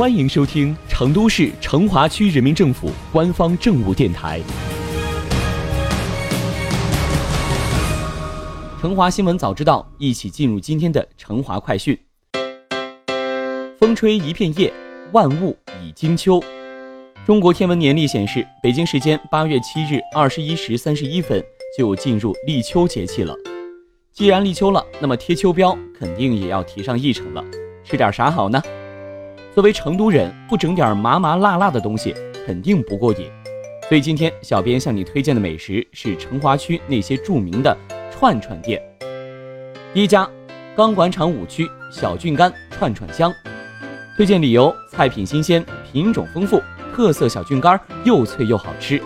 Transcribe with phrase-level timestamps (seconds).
[0.00, 4.40] 欢迎收听成都市成华区人民政府官方政务电台
[8.80, 11.98] 《成华新闻早知道》，一起进入今天的成华快讯。
[13.78, 14.72] 风吹一片叶，
[15.12, 15.54] 万物
[15.84, 16.42] 已惊秋。
[17.26, 21.44] 中国天文年历显示，北京时间八月七日二十一时三十一分
[21.76, 23.36] 就进入立秋节气了。
[24.14, 27.44] 既然立秋了，那么贴秋膘肯定也要提上议程了。
[27.84, 28.62] 吃点啥好呢？
[29.52, 32.14] 作为成都人，不整点麻麻辣辣的东西
[32.46, 33.28] 肯定不过瘾。
[33.88, 37.76] 所以今天小编向你推荐的美食是成华区那些著名的
[38.10, 38.80] 串串店。
[39.92, 40.28] 第一家，
[40.76, 43.32] 钢管厂五区小郡干串串香。
[44.16, 46.62] 推荐理由：菜品新鲜，品种丰富，
[46.94, 49.02] 特色小郡干又脆又好吃。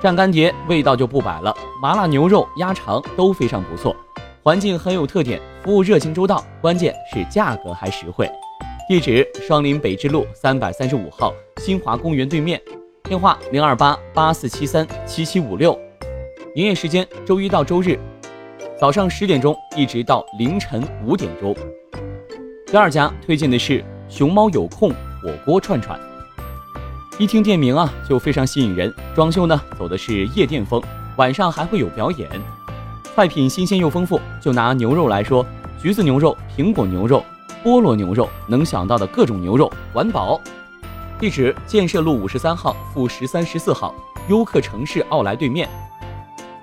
[0.00, 3.94] 蘸干碟味道就不摆了，麻辣牛肉、鸭肠都非常不错。
[4.42, 8.26] 环境很有特点，服务热情周到，关键是价格还实惠。
[8.86, 12.60] 地址：双林北支路三百三十五号新华公园对面。
[13.04, 15.78] 电话：零二八八四七三七七五六。
[16.54, 17.98] 营业时间：周一到周日，
[18.78, 21.56] 早上十点钟一直到凌晨五点钟。
[22.66, 25.98] 第二家推荐的是熊猫有空火锅串串。
[27.18, 28.92] 一听店名啊，就非常吸引人。
[29.14, 30.82] 装修呢，走的是夜店风，
[31.16, 32.28] 晚上还会有表演。
[33.16, 35.46] 菜品新鲜又丰富，就拿牛肉来说，
[35.80, 37.24] 橘子牛肉、苹果牛肉、
[37.64, 40.38] 菠萝牛肉，能想到的各种牛肉，管饱。
[41.18, 43.94] 地址：建设路五十三号负十三十四号
[44.28, 45.66] 优客城市奥莱对面。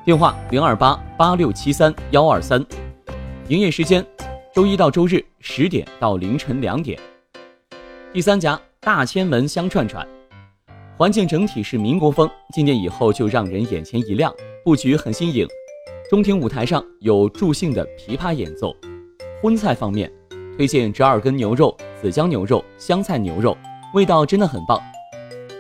[0.06, 2.64] 电话：零二八八六七三幺二三。
[3.48, 4.06] 营业时间：
[4.54, 7.00] 周一到周日十点到凌晨两点。
[8.14, 10.08] 第三家大千门香串串，
[10.98, 14.32] 环境整体是民国风，进店以后就让人眼前一亮，
[14.64, 15.48] 布局很新颖。
[16.12, 18.76] 中庭舞台上有助兴的琵琶演奏。
[19.42, 20.12] 荤菜方面，
[20.58, 23.58] 推荐折耳根牛肉、子姜牛肉、香菜牛肉，
[23.94, 24.80] 味道真的很棒。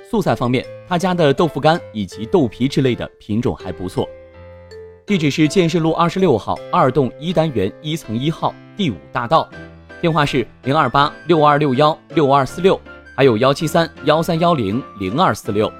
[0.09, 4.07] 素菜方面，他家的豆腐干以及豆皮之类的品种还不错。
[5.05, 9.49] 地址是建设路二十六号二栋一单元一层一号第五大道，
[9.99, 12.79] 电话是零二八六二六幺六二四六，
[13.15, 15.71] 还有幺七三幺三幺零零二四六。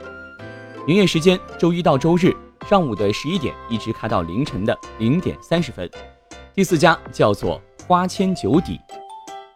[0.88, 2.36] 营业时间周一到周日。
[2.70, 5.90] 上午的十一点一直开到凌晨的零点三十分。
[6.54, 8.80] 第四家叫做花千酒底，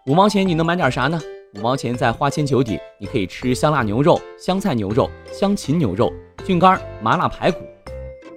[0.07, 1.19] 五毛钱你能买点啥呢？
[1.55, 6.13] 五毛钱在花千酒底，你可以吃香辣牛肉、香菜牛肉、香芹牛肉、
[6.45, 7.57] 菌干、麻辣排骨。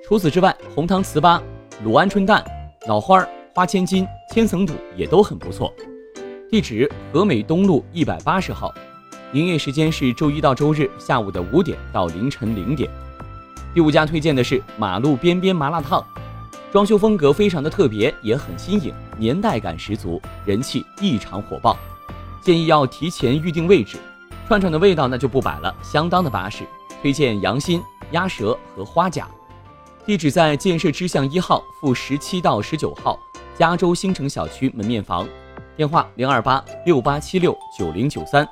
[0.02, 1.38] 除此之外，红糖糍粑、
[1.84, 2.42] 卤鹌鹑蛋、
[2.86, 3.22] 脑花、
[3.54, 5.70] 花千金、千层肚也都很不错。
[6.50, 8.72] 地址：和美东路一百八十号，
[9.34, 12.88] 营业时间是周一到周日下午的五点到凌晨零点。
[13.74, 16.02] 第五家推荐的是马路边边麻辣烫，
[16.70, 21.74] 装修风格非常的特别，也很新颖，年代感十足，人气异常火爆。
[22.42, 23.96] 建议要提前预定位置。
[24.46, 26.64] 串串的味道那就不摆了，相当的巴适。
[27.00, 27.80] 推荐羊心、
[28.10, 29.26] 鸭舌和花甲。
[30.04, 33.18] 地址在建设支巷一号负十七到十九号
[33.56, 35.26] 加州新城小区门面房。
[35.76, 38.46] 电话零二八六八七六九零九三。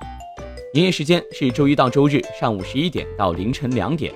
[0.75, 4.15] 营业时间是周一到周日上午十一点到凌晨两点。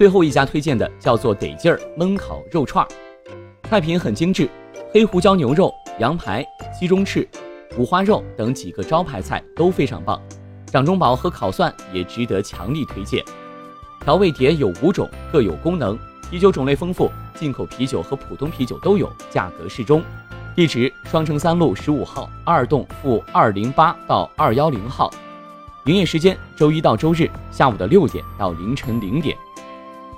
[0.00, 2.88] 最后一家推荐的叫做得劲儿焖烤肉串儿，
[3.68, 4.48] 菜品很精致，
[4.90, 7.28] 黑胡椒牛肉、羊排、鸡中翅、
[7.76, 10.18] 五花肉等几个招牌菜都非常棒。
[10.64, 13.22] 掌中宝和烤蒜也值得强力推荐。
[14.02, 15.98] 调味碟有五种，各有功能。
[16.30, 20.02] 啤酒种类丰富，进口啤酒和普通啤酒都有，价格适中。
[20.56, 25.12] 地址：双城三路十五号二栋负二零八到二幺零号。
[25.84, 29.36] 营业时间：周一到周日下午的六点到凌晨零点。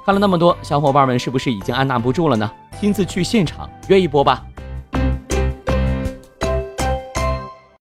[0.04, 2.50] 看了那么多，小伙伴们是不是已经按捺不住了呢？
[2.80, 4.44] 亲自去现场约一波吧！